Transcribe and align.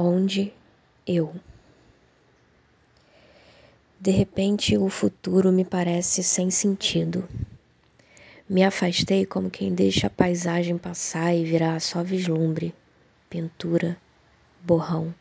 onde 0.00 0.52
eu. 1.04 1.34
De 3.98 4.12
repente, 4.12 4.78
o 4.78 4.88
futuro 4.88 5.50
me 5.50 5.64
parece 5.64 6.22
sem 6.22 6.52
sentido. 6.52 7.28
Me 8.48 8.62
afastei 8.62 9.26
como 9.26 9.50
quem 9.50 9.74
deixa 9.74 10.06
a 10.06 10.10
paisagem 10.10 10.78
passar 10.78 11.34
e 11.34 11.44
virar 11.44 11.80
só 11.80 12.00
vislumbre, 12.04 12.72
pintura, 13.28 13.98
borrão. 14.62 15.12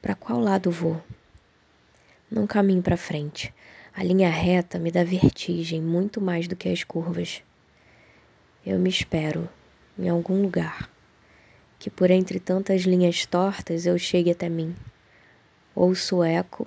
Para 0.00 0.14
qual 0.14 0.38
lado 0.38 0.70
vou? 0.70 1.02
Não 2.30 2.46
caminho 2.46 2.80
para 2.80 2.96
frente. 2.96 3.52
A 3.92 4.04
linha 4.04 4.30
reta 4.30 4.78
me 4.78 4.92
dá 4.92 5.02
vertigem 5.02 5.82
muito 5.82 6.20
mais 6.20 6.46
do 6.46 6.54
que 6.54 6.68
as 6.68 6.84
curvas. 6.84 7.42
Eu 8.64 8.78
me 8.78 8.88
espero 8.88 9.48
em 9.98 10.08
algum 10.08 10.40
lugar 10.40 10.88
que 11.82 11.90
por 11.90 12.12
entre 12.12 12.38
tantas 12.38 12.82
linhas 12.82 13.26
tortas 13.26 13.86
eu 13.86 13.98
chegue 13.98 14.30
até 14.30 14.48
mim. 14.48 14.72
Ouço 15.74 16.18
o 16.18 16.22
eco 16.22 16.64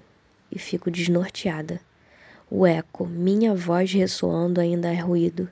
e 0.51 0.59
fico 0.59 0.91
desnorteada. 0.91 1.79
O 2.51 2.67
eco, 2.67 3.05
minha 3.07 3.55
voz 3.55 3.93
ressoando, 3.93 4.59
ainda 4.59 4.91
é 4.91 4.99
ruído. 4.99 5.49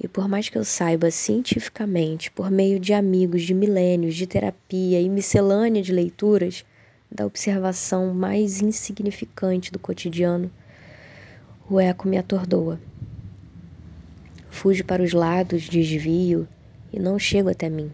E 0.00 0.08
por 0.08 0.26
mais 0.26 0.48
que 0.48 0.58
eu 0.58 0.64
saiba 0.64 1.08
cientificamente, 1.08 2.32
por 2.32 2.50
meio 2.50 2.80
de 2.80 2.92
amigos, 2.92 3.42
de 3.42 3.54
milênios, 3.54 4.16
de 4.16 4.26
terapia 4.26 5.00
e 5.00 5.08
miscelânea 5.08 5.82
de 5.82 5.92
leituras, 5.92 6.64
da 7.08 7.24
observação 7.24 8.12
mais 8.12 8.60
insignificante 8.60 9.70
do 9.70 9.78
cotidiano, 9.78 10.50
o 11.70 11.78
eco 11.78 12.08
me 12.08 12.18
atordoa. 12.18 12.80
Fujo 14.50 14.84
para 14.84 15.00
os 15.00 15.12
lados, 15.12 15.68
desvio 15.68 16.48
e 16.92 16.98
não 16.98 17.20
chego 17.20 17.50
até 17.50 17.70
mim. 17.70 17.92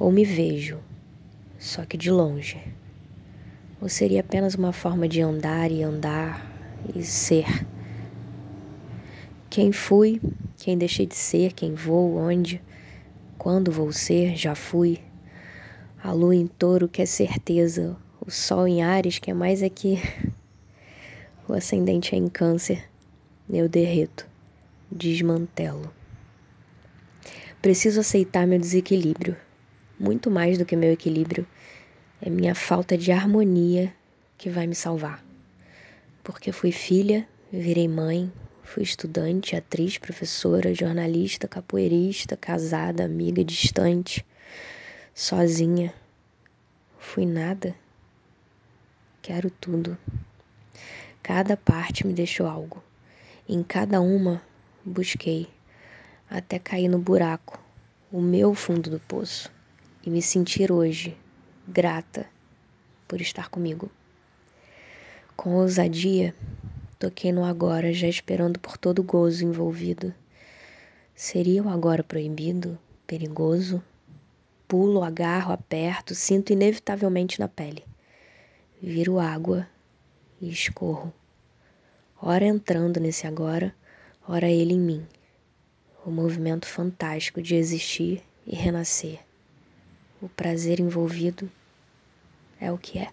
Ou 0.00 0.10
me 0.10 0.24
vejo, 0.24 0.82
só 1.58 1.84
que 1.84 1.98
de 1.98 2.10
longe. 2.10 2.58
Ou 3.82 3.86
seria 3.86 4.22
apenas 4.22 4.54
uma 4.54 4.72
forma 4.72 5.06
de 5.06 5.20
andar 5.20 5.70
e 5.70 5.82
andar 5.82 6.42
e 6.94 7.04
ser. 7.04 7.44
Quem 9.50 9.70
fui, 9.72 10.18
quem 10.56 10.78
deixei 10.78 11.04
de 11.04 11.14
ser, 11.14 11.52
quem 11.52 11.74
vou, 11.74 12.16
onde, 12.16 12.62
quando 13.36 13.70
vou 13.70 13.92
ser, 13.92 14.34
já 14.36 14.54
fui. 14.54 14.98
A 16.02 16.12
lua 16.12 16.34
em 16.34 16.46
touro 16.46 16.88
que 16.88 17.02
é 17.02 17.06
certeza, 17.06 17.94
o 18.26 18.30
sol 18.30 18.66
em 18.66 18.82
Ares 18.82 19.18
que 19.18 19.30
é 19.30 19.34
mais 19.34 19.62
é 19.62 19.68
que 19.68 19.98
o 21.46 21.52
ascendente 21.52 22.14
é 22.14 22.18
em 22.18 22.26
câncer, 22.26 22.82
eu 23.50 23.68
derreto, 23.68 24.26
desmantelo. 24.90 25.92
Preciso 27.60 28.00
aceitar 28.00 28.46
meu 28.46 28.58
desequilíbrio 28.58 29.36
muito 30.00 30.30
mais 30.30 30.56
do 30.56 30.64
que 30.64 30.74
meu 30.74 30.90
equilíbrio, 30.90 31.46
é 32.22 32.30
minha 32.30 32.54
falta 32.54 32.96
de 32.96 33.12
harmonia 33.12 33.94
que 34.38 34.48
vai 34.48 34.66
me 34.66 34.74
salvar. 34.74 35.22
Porque 36.24 36.50
fui 36.52 36.72
filha, 36.72 37.28
virei 37.52 37.86
mãe, 37.86 38.32
fui 38.62 38.82
estudante, 38.82 39.54
atriz, 39.54 39.98
professora, 39.98 40.72
jornalista, 40.74 41.46
capoeirista, 41.46 42.34
casada, 42.34 43.04
amiga 43.04 43.44
distante, 43.44 44.24
sozinha. 45.14 45.92
Fui 46.98 47.26
nada. 47.26 47.74
Quero 49.20 49.50
tudo. 49.50 49.98
Cada 51.22 51.58
parte 51.58 52.06
me 52.06 52.14
deixou 52.14 52.46
algo. 52.46 52.82
Em 53.46 53.62
cada 53.62 54.00
uma 54.00 54.40
busquei 54.82 55.46
até 56.30 56.58
cair 56.58 56.88
no 56.88 56.98
buraco, 56.98 57.60
o 58.10 58.20
meu 58.20 58.54
fundo 58.54 58.88
do 58.88 59.00
poço 59.00 59.50
e 60.04 60.10
me 60.10 60.22
sentir 60.22 60.72
hoje 60.72 61.16
grata 61.66 62.26
por 63.06 63.20
estar 63.20 63.48
comigo. 63.48 63.90
Com 65.36 65.54
ousadia, 65.54 66.34
toquei 66.98 67.32
no 67.32 67.44
agora, 67.44 67.92
já 67.92 68.08
esperando 68.08 68.58
por 68.58 68.76
todo 68.76 69.00
o 69.00 69.04
gozo 69.04 69.44
envolvido. 69.44 70.14
Seria 71.14 71.62
o 71.62 71.68
agora 71.68 72.02
proibido, 72.02 72.78
perigoso? 73.06 73.82
Pulo, 74.66 75.02
agarro, 75.02 75.52
aperto, 75.52 76.14
sinto 76.14 76.52
inevitavelmente 76.52 77.40
na 77.40 77.48
pele. 77.48 77.84
Viro 78.82 79.18
água 79.18 79.66
e 80.40 80.50
escorro. 80.50 81.12
Ora 82.22 82.44
entrando 82.44 83.00
nesse 83.00 83.26
agora, 83.26 83.74
ora 84.28 84.48
ele 84.48 84.74
em 84.74 84.80
mim. 84.80 85.06
O 86.04 86.10
movimento 86.10 86.66
fantástico 86.66 87.42
de 87.42 87.54
existir 87.56 88.22
e 88.46 88.54
renascer. 88.54 89.29
O 90.22 90.28
prazer 90.28 90.80
envolvido 90.80 91.50
é 92.60 92.70
o 92.70 92.76
que 92.76 92.98
é. 92.98 93.10